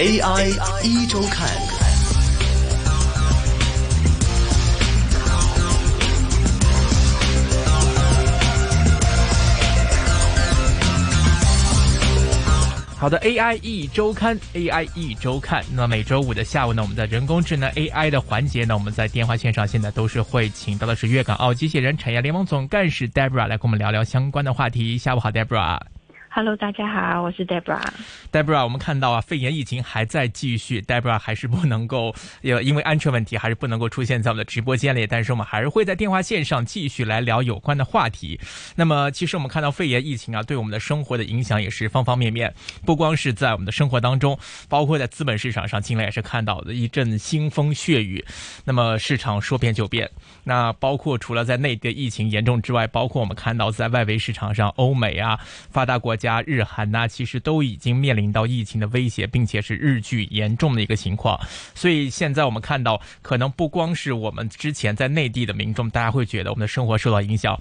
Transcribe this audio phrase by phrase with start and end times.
[0.00, 0.48] AI
[0.82, 1.46] 一周看。
[12.96, 15.62] 好的，AI 一周刊，AI 一周刊。
[15.74, 24.96] 那每周五的下午呢，我们在人工智能 AI 的环节呢，我们在电话线上现在都是会请到的是粤港澳机器人产业联盟总干事 Debra 来跟我们聊聊相关的话题。
[24.96, 25.78] 下午好，Debra。
[26.32, 27.82] Hello，大家好，我是 Debra。
[28.30, 35.08] Debra，我们看到啊，肺炎疫情还在继续，Debra 还是不能够，呃，因为安全问题，还是不能够出现在我们的直播间里。
[35.08, 38.38] 但是我们还是会在电话线上继续来聊有关的话题。
[38.76, 42.54] 那么，其实我们看到肺炎疫情啊，对我们的生活的影响也是方方面面，
[42.86, 48.24] 不光是在我们的生活当中，包括在资本市场上，近来也是看到的一阵腥风血雨。
[48.64, 50.08] 那么市场说变就变。
[50.44, 55.36] 那包括除了在内地疫情严重之外，包括我们看到在外围市场上，欧美啊，
[55.72, 56.16] 发达国。
[56.20, 61.40] 加日韩呢，其实都已经面临到疫情的威胁，并且是日剧严重的一个情况。
[61.74, 67.58] 所以现在我们看到，可能不光是我们之前在内地的民众，大家会觉得我们的生活受到影响。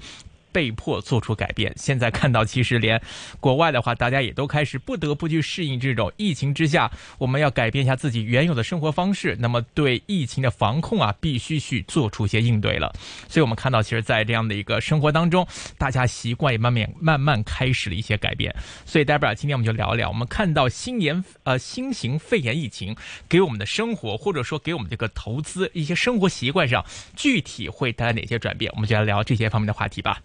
[0.52, 1.74] 被迫做出改变。
[1.76, 3.02] 现在看到，其实连
[3.40, 9.36] 国外的话，大家也都开始不得不去适应这种疫情之下，我们要改变一下自己原有的生活方式。
[9.40, 12.94] 那么，对疫情的防控啊，必须去做出一些应对了。
[13.28, 18.54] 所以我们看到，其实，在这样的一个生活当中，大家习惯也慢慢慢慢开始了一些改变。
[18.86, 22.96] 所以戴尔今天我们就聊一聊，我们看到新年呃新型肺炎疫情
[23.28, 28.72] 给我们的生活，或者说给我们这个投资一些生活习惯上，具体会带来哪些转变？
[28.76, 30.22] 我们就来聊这些方面的话题吧。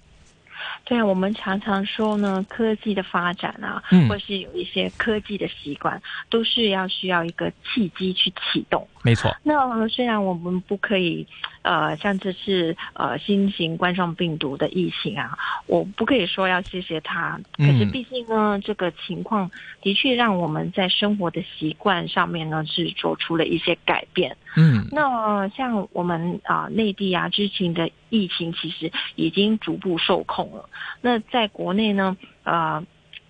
[0.85, 8.87] 对啊，我们常常说呢，科技的发展啊，或是有一些科技的习惯，都是要需要一个契机去启动。
[9.03, 9.35] 没错。
[9.43, 11.27] 那虽然我们不可以，
[11.63, 17.39] 呃，像这次呃新型冠状病毒的疫情啊，我不可以说要谢谢它。
[17.57, 19.51] 可是毕竟呢，这个情况
[19.83, 24.37] 的确让我们在生活的习惯上面呢是做出了一些改变。
[24.57, 24.87] 嗯。
[24.93, 30.69] 那像我们啊内地啊之前的疫情其实已经逐步受控了。
[31.01, 32.85] 那在国内呢，呃，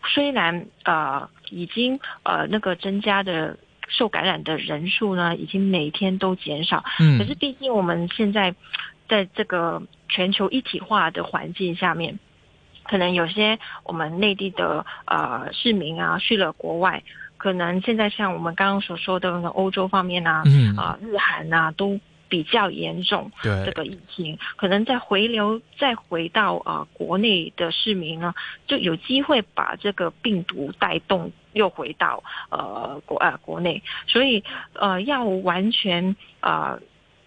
[0.07, 3.59] 虽然呃已经呃那个增加的
[3.89, 8.55] 受感染的人数呢，已经每天都减少，嗯，可是毕竟我们现在
[9.09, 12.19] 在这个全球一体化的环境下面，
[12.85, 17.03] 可能有些我们内地的呃市民啊去了国外，
[17.45, 20.75] 可能现在像我们刚刚所说的那个欧洲方面啊，嗯。
[20.79, 22.01] 啊日韩啊都。
[22.27, 23.65] 比较严重，对。
[23.67, 28.35] 这个疫情，可能再回流，再回到啊国内的市民呢，
[28.67, 36.77] 就有机会把这个病毒带动又回到呃国啊国内，所以呃要完全啊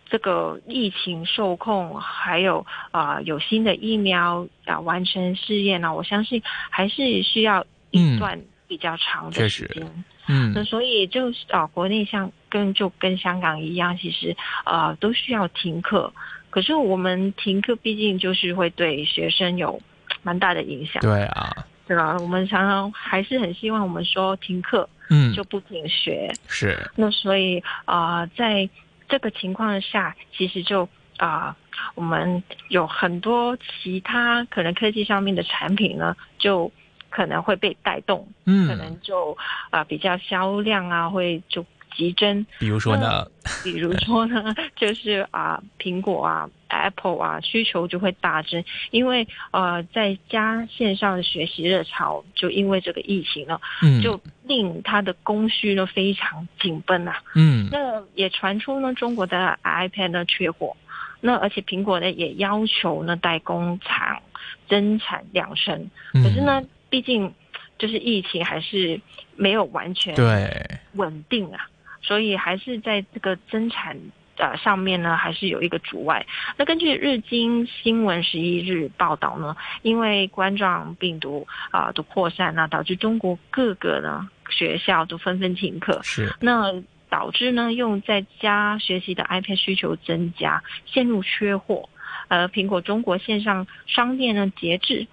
[0.09, 10.03] 这个疫情受控，还有啊有新的疫苗啊完成试验呢，我相信还是需要一段比较长的时间。
[10.29, 14.35] 嗯，那所以就啊，国内像跟就跟香港一样，其实
[14.65, 16.11] 啊都需要停课。
[16.49, 19.81] 可是我们停课，毕竟就是会对学生有
[20.23, 21.01] 蛮大的影响。
[21.01, 22.17] 对啊，对吧？
[22.19, 26.33] 我们常常还是很希望我们说停课，嗯，就不停学。
[26.47, 26.77] 是。
[26.95, 28.69] 那所以啊，在
[29.07, 31.55] 这个情况下，其实就啊，
[31.95, 36.69] 我们有很多其他可能科技上面的产品呢，就。
[37.17, 39.35] 可能会被带动，嗯，可能就
[39.71, 42.45] 啊比较销量啊会就急增。
[42.59, 43.25] 比如说呢？
[43.63, 57.23] 比如说呢，就是啊苹果啊 Apple 啊需求就会大增，因为呃在家线上的学习热潮，就因为这个疫情了，嗯，就令它的供需呢非常紧绷啊。
[57.33, 60.77] 嗯，那也传出呢中国的 iPad 呢缺货，
[61.19, 64.21] 那而且苹果呢也要求呢代工厂
[64.69, 66.61] 增产两成，可是呢。
[66.89, 67.33] 毕竟，
[67.77, 68.99] 就是疫情还是
[69.35, 70.49] 没有完全对
[70.93, 71.67] 稳定啊，
[72.01, 73.97] 所以还是在这个增产
[74.37, 76.25] 呃上面呢，还是有一个阻碍。
[76.57, 91.89] 那根据日经新闻十一日报道呢，因为冠状病毒啊的扩散呢，导致中国各个呢学校都纷纷停课，是那导致呢用在家学习的 iPad 需求增加，陷入缺货。
[92.29, 95.05] 呃，苹果中国线上商店呢，截至。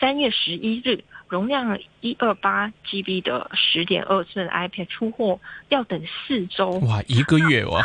[0.00, 5.38] 三月十一日，容量一二八 GB 的十点二寸 iPad 出货
[5.68, 7.84] 要等四周，哇，一个月哇！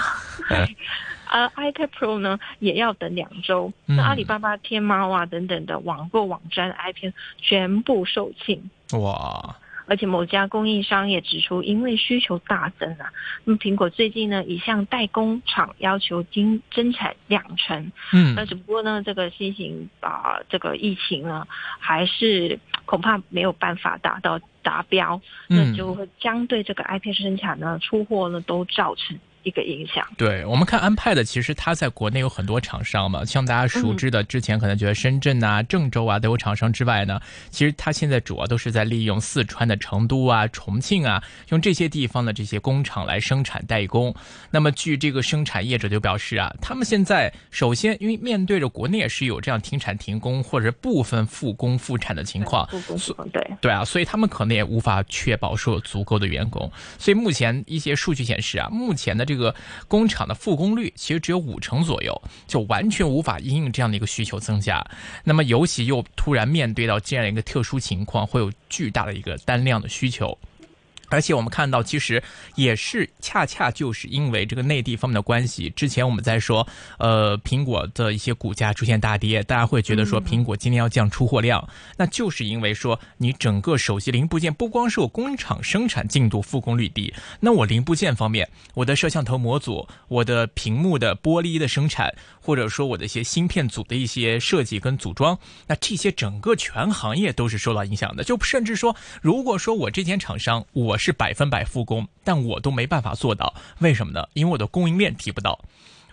[1.29, 3.73] 而，iPad Pro 呢也要等两周。
[3.85, 8.59] 那阿里巴巴、天猫啊等等的网购网站 iPad 全部售罄，
[8.99, 9.55] 哇！
[9.85, 13.11] 而且某家供应商也指出，因为需求大增啊，
[13.43, 17.91] 那么苹果最近呢已向代工厂要求增增产两成。
[18.11, 21.47] 嗯，那只不过呢，这个新型啊这个疫情呢，
[21.79, 29.19] 还是恐怕没有办法达到达标，那就会将对这个 iPad 生产呢、出货呢都造成。
[29.43, 37.19] 一个影响，对我们看安派的，其实它在国内有很多厂商嘛，像大家熟知的，之前可能觉得深圳啊、郑州啊都有厂商之外呢，
[37.49, 44.15] 其实它现在主要都是在利用四川的成都啊、重庆啊，用这些地方的这些工厂来生产代工。
[44.49, 52.67] 那么据这个生产业者就表示啊，他们现在首先因为面对着国内也是有这样停产停工或者部分复工复产的情况，
[53.31, 56.71] 对对啊，所以他们可能也无法确保说有足够的员工。
[56.97, 59.55] 所以目前一些数据显示啊，目前的这这个
[59.87, 64.85] 工厂的复工率其实只有五成左右，就完全无法应应这样的一个需求增加。
[65.23, 70.37] 那么尤其又突然面对到这样一个特殊情况，会有巨大的一个单量的需求。
[71.13, 72.21] 而且我们看到，其实
[72.55, 75.69] 也是恰恰就是因为这个内地方面的关系。
[75.75, 76.67] 之前我们在说，
[76.97, 92.11] 呃，苹果的一些股价出现大跌，大家会觉得说苹果今天要降出货量，那就是因为说你整个手机零部件不光是我工厂生产进度复工率低，那我零部件方面，我的摄像头模组、我的屏幕的玻璃的生产，
[92.41, 95.37] 或者说我的一些芯片组的一些设计跟组装，
[95.67, 98.23] 那这些整个全行业都是受到影响的。
[98.23, 100.97] 就甚至说，如果说我这间厂商我。
[101.03, 104.25] 是百分百复工，但我都没办法做到，为什么呢？
[104.33, 105.59] 因为我的供应链提不到，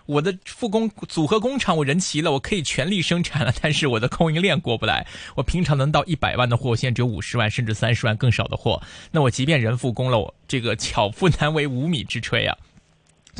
[0.05, 5.07] 我的复工组合工厂我人齐了，我可以全力生产了，但是我的供应链过不来。
[5.35, 12.57] 我平常能到一百万的货，现在只有五十万甚至三十万更少的货，那我即便人复工了，我这个巧妇难为无米之炊啊。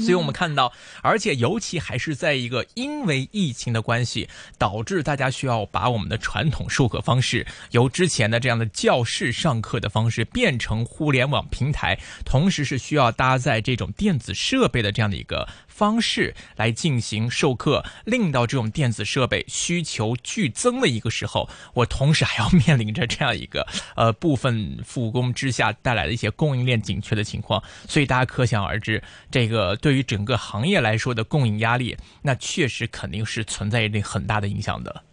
[0.01, 4.27] 所以我们看到，而且尤其还是在一个因为疫情的关系，
[4.57, 15.47] 导致大家需要把我们的传统授课方式由之前的这样的教室上课的方式变成互联网平台，同时是需要搭载这种电子设备的这样的一个。
[15.81, 23.65] 方式来进行授课，令到这种电子设备需求剧增的一个时候，我同时还要面临着这样一个
[23.97, 29.01] 呃部分复工之下带来的一些供应链紧缺的情况，所以大家可想而知，
[29.31, 35.03] 这个对于整个行业来说的供应压力，那确实肯定是存在一定很大的影响的。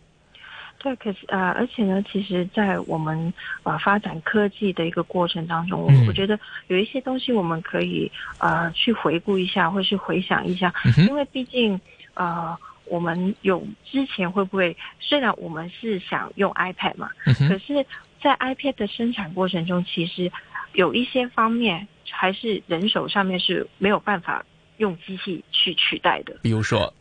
[0.81, 3.35] 对，可是呃，而且呢，其实，在我们
[3.65, 6.39] 呃发展科技的一个过程当中，我我觉得
[6.69, 10.73] 有一些东西我们可以呃去回顾一下，或是回想一下，
[11.09, 11.81] 因为毕竟
[12.15, 17.85] 呃我们有之前会不会，虽然我们是想用 iPad 嘛，可是，
[18.23, 20.31] 在 iPad 的生产过程中，其实
[20.75, 24.45] 有一些方面还是人手上面是没有办法
[24.77, 26.95] 用机器去取代的，比如说。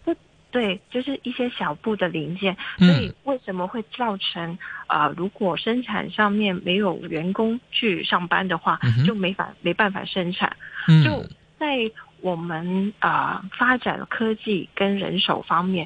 [0.50, 4.58] 对，就是一些小部的零件，所以为什么会造成
[4.88, 5.14] 啊？
[5.16, 10.56] 如果生产上面没有员工去上班的话，就没法没办法生产。
[11.04, 11.24] 就
[11.60, 11.92] 在
[12.22, 15.86] 我们啊发展科技跟人手方面，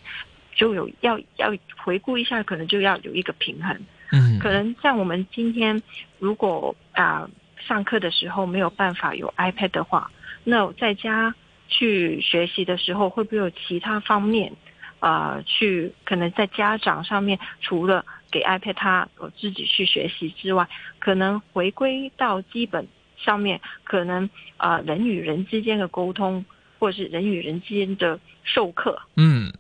[0.54, 3.76] 就有要要回顾一下，可能就要有一个平衡。
[4.12, 5.82] 嗯，可能像我们今天
[6.20, 7.28] 如果啊
[7.58, 10.12] 上课的时候没有办法有 iPad 的话，
[10.44, 11.34] 那在家。
[11.72, 14.54] 去学习的时候，会不会有其他方面，
[15.00, 20.68] 啊，去可能在家长上面，除了给 iPad 他我自己去学习之外，
[21.00, 22.88] 可能回归到基本
[23.18, 26.46] 上面，可能啊人与人之间的沟通，
[26.78, 29.52] 或者是人与人之间的授课，嗯。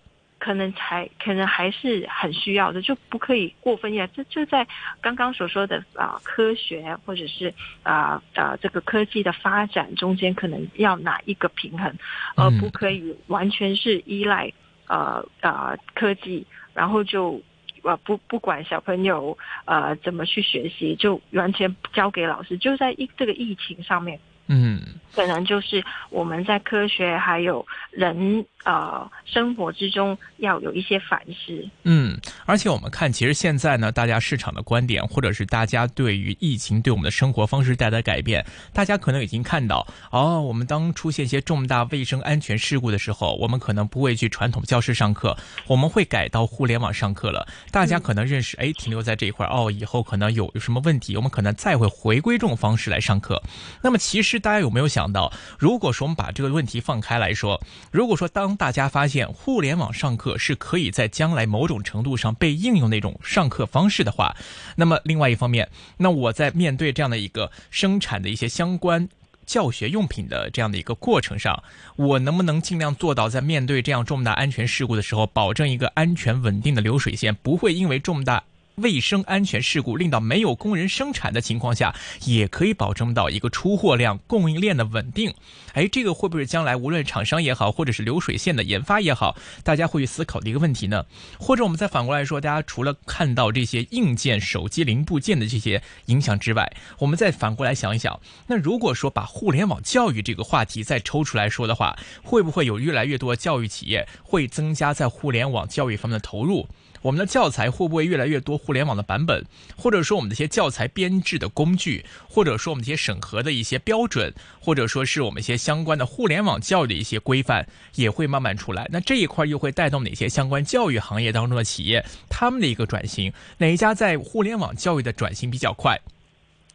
[0.41, 4.09] 可能才可能还是很需要的，就不可以过分呀。
[4.11, 4.67] 这就在
[4.99, 7.53] 刚刚所说的啊，科学或者是
[7.83, 11.95] 啊啊这个科技的发展中间，可能要拿一个平衡，
[12.35, 14.51] 而不可以完全是依赖
[14.87, 17.39] 呃呃科技，然后就
[17.83, 22.57] 呃不不管小朋友呃怎么去学习，就完全交给老师。
[22.57, 24.81] 就在疫这个疫情上面，嗯，
[25.13, 28.45] 可能就是我们在科学还有人。
[28.63, 31.67] 呃，生活之中要有一些反思。
[31.81, 47.47] 嗯，而且我们看，其实现在呢，大家市场的观点，或者是大家对于疫情对我们的生活方式带来改变，大家可能已经看到，哦，我们当出现一些重大卫生安全事故的时候，我们可能不会去传统教室上课，我们会改到互联网上课了。
[47.71, 53.41] 大家可能认识，哎，停留在这一块哦，以后可能有有什么问题，我们可能再会回归这种方式来上课。
[53.81, 64.35] 那么，其实大家有没有想到，如果说我们把这个问题放开来说，如果说当大家发现互联网上课是可以在将来某种程度上被应用那种上课方式的话，
[64.75, 69.07] 那么另外一方面，那我在面对这样的一个生产的一些相关
[69.45, 71.63] 教学用品的这样的一个过程上，
[71.95, 78.43] 我能不能尽量做到在面对这样重大安全事故的时候，保证一个安全稳定的流水线，不会因为重大。
[78.81, 81.95] 卫生安全事故，令到没有工人生产的情况下，
[82.25, 85.33] 也可以保证到一个出货量、供应链的稳定。
[85.73, 91.05] 哎，这个会不会将来无论厂商也好，或者是流水线的研发也好，大家会去思考的一个问题呢？
[91.39, 106.67] 或者我们再反过来说，大家除了看到这些硬件、手机零部件的这些影响之外，我们再反过来想一想，那如果说把互联网教育这个话题再抽出来说的话，会不会有越来越多教育企业会增加在互联网教育方面的投入？
[107.01, 109.43] 我们的教材会不会越来越多互联网的版本，
[109.75, 118.87] 或者说我们的一些教材编制的工具，或者说我们这些审核的一些标准，或者说是我们一些相关的互联网教育的一些规范，也会慢慢出来。
[118.91, 123.33] 那这一块又会带动哪些相关教育行业当中的企业，他们的一个转型？
[123.57, 125.99] 哪一家在互联网教育的转型比较快？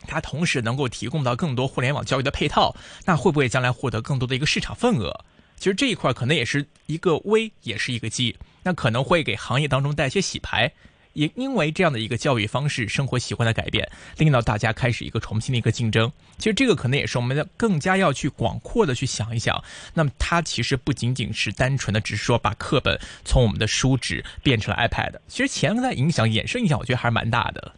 [0.09, 5.25] 它同时能够提供到更多互联网教育的配套，那会不会将来获得更多的一个市场份额？
[5.57, 8.37] 其实这一块可能也是一个危，也是一个机。
[8.67, 10.73] 那可能会给行业当中带一些洗牌，
[11.13, 16.11] 也因为这样的一个教育方式、生活习惯的改变，令到大家开始一个重新的一个竞争。
[16.37, 19.63] 其实这个可能也是我们的更加要去广阔的去想一想。
[19.95, 27.73] 那么它其实不仅仅是单纯的只是说把课本从我们的书纸变成了 iPad，其实潜在影响、衍生影响，我觉得还是蛮大的。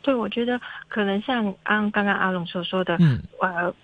[0.00, 3.74] 对，我觉得可能像按刚刚阿龙所说的，嗯，呃。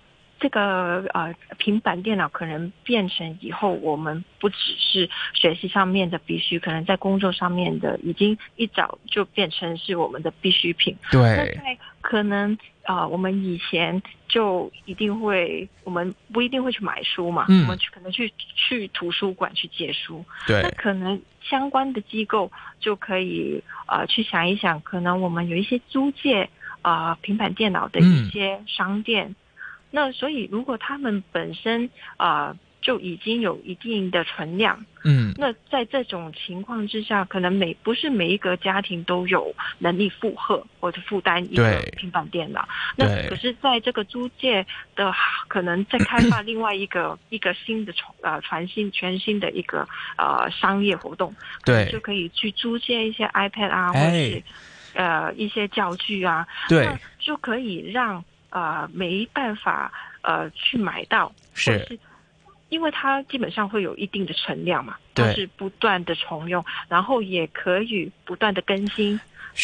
[0.45, 10.95] 这个呃，平板电脑可能变成以后我们不只是学习上面的必须，可能在工作上面的已经一早就变成是我们的必需品。
[11.09, 11.19] 对。
[11.19, 20.23] 那在可能啊，我们以前就一定会，我们不一定会去买书嘛，嗯，我们去可能去去图书馆去借书。
[20.45, 20.61] 对。
[20.61, 26.47] 那可能相关的机构就可以啊去想一想，可能我们有一些租借
[26.83, 29.35] 啊平板电脑的一些商店。
[29.95, 42.67] 那所以，如果他们本身啊就已经有一定的存量，嗯，那在这种情况之下，可能每不是每一个家庭都有能力负荷或者负担一个平板电脑。
[42.97, 45.13] 那可是在这个租借的，
[45.47, 49.87] 可能在开发另外一个 一个新的传呃全新全新的一个
[50.17, 51.33] 呃商业活动，
[51.63, 54.43] 对，就可以去租借一些 iPad 啊，或者是
[54.93, 56.85] 呃一些教具啊，对，
[57.17, 58.23] 就可以让。
[58.55, 61.99] 呃，没办法呃去买到，是，
[62.69, 69.19] 因为它基本上会有一定的存量嘛，它是不断的重用，然后也可以不断的更新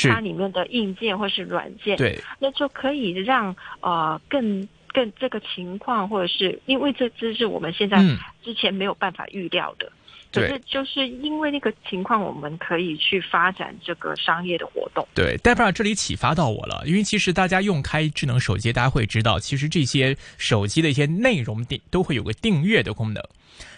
[0.10, 7.98] 它里面的硬件或是软件，对，那就可以让呃更更这个情况，或者是因为这只是我们现在
[8.44, 9.90] 之前没有办法预料的。
[10.32, 15.08] 可是就是因为那个情况，我们可以去发展这个商业的活动。
[15.14, 23.24] 对，戴夫尔这里启发到我了，因为其实大家用开智能手机，大家会知道，其实这些手机的一些内容订都会有个订阅的功能。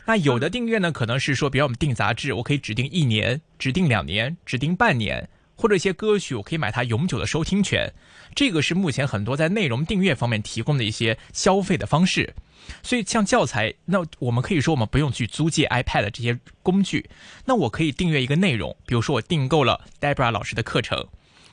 [0.06, 7.94] 那有的订阅呢，可能是说，比如我们订杂志，我可以指定一年、指定两年、指定半年，或者一些歌曲，我可以买它永久的收听权。
[8.36, 12.34] 这个是目前很多在内容订阅方面提供的一些消费的方式。
[12.82, 17.10] 所以，像教材，那我们可以说，我们不用去租借 iPad 这些工具，
[17.46, 21.06] 那我可以订阅一个内容，比如说我订购了 Debra 老师的课程，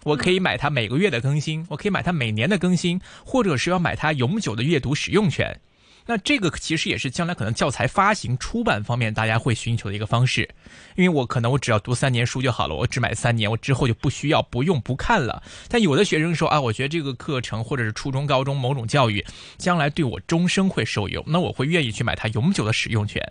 [0.05, 5.61] 我可以买它每个月的更新，我可以买它每年的更新，或者是要买它永久的阅读使用权。
[6.11, 10.51] 那这个其实也是将来可能教材发行出版方面大家会寻求的一个方式，
[10.97, 15.41] 因为我可能我只要读三年书就好了，我只买三年，我之后就不需要不用不看了。
[15.69, 19.25] 但有的学生说啊，我觉得这个课程或者是初中高中某种教育，
[19.57, 23.23] 将来对我终生会受用，那我会愿意去买它永久的使用权。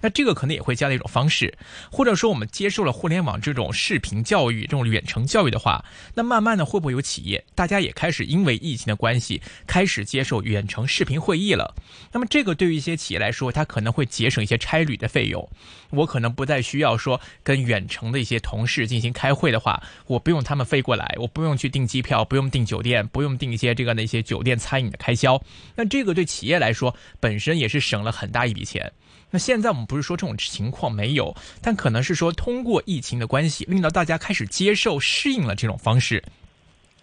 [0.00, 1.56] 那这个可能也会加的一种方式，
[1.90, 5.82] 或者说我们接受了互联网这种视频教育、这种远程教育的话，
[6.14, 11.74] 那慢慢的会不会有企业，大家也开始因为疫情的关系，开始接受远程视频会议了？
[12.12, 15.48] 那么这个对于一些企业来说，它可能会节省一些差旅的费用。
[15.90, 25.40] 我可能不再需要说跟远程的一些同事进行开会的话，我不用他们飞过来，我不用去订机票，不用订酒店，不用订一些这个那些酒店餐饮的开销。
[25.76, 28.92] 那这个对企业来说，本身也是省了很大一笔钱。
[29.30, 36.22] 那现在我们不是说这种情况没有，但可能是说通过疫情的关系，令到大家开始接受、适应了这种方式。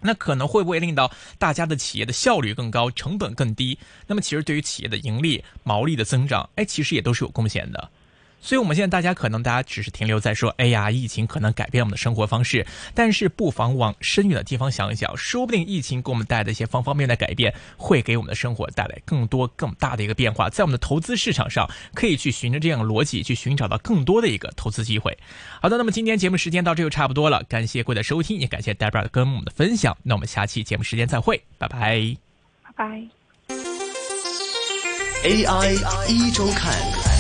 [0.02, 3.78] 那可能会不会令到大家的企业的效率更高、成本更低？
[4.08, 7.90] 那么其实对于企业的盈利、毛利的增长，哎，其实也都是有贡献的。
[8.42, 25.18] 所以，我们现在大家可能大家只是停留在说，哎呀，疫情可能改变我们的生活方式，但是不妨往深远的地方想一想，说不定疫情给我们带来的一些方方面面的改变，会给我们的生活带来更多更大的一个变化，在我们的投资市场上，可以去循着这样的逻辑去寻找到更多的一个投资机会。
[25.60, 29.98] 好的，那么今天节目时间到这就差不多了，感谢各位的收听，也感谢 Debra 跟我们的分享。
[30.04, 32.16] 那我们下期节目时间再会，拜拜，
[32.64, 33.02] 拜拜。
[35.24, 37.11] AI 一周看。